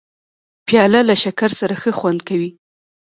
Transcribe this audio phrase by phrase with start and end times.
[0.67, 2.49] پیاله له شکر سره ښه خوند کوي.